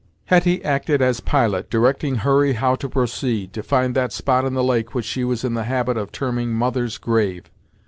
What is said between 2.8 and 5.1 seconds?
proceed, to find that spot in the lake which